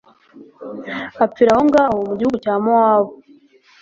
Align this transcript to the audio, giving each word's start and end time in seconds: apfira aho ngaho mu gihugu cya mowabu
apfira 1.23 1.51
aho 1.53 1.61
ngaho 1.69 1.97
mu 2.07 2.13
gihugu 2.19 2.37
cya 2.43 2.55
mowabu 2.63 3.13